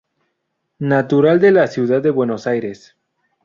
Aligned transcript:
Natural 0.79 1.39
de 1.39 1.51
la 1.51 1.67
ciudad 1.67 2.01
de 2.01 2.09
Buenos 2.09 2.47
Aires. 2.47 2.97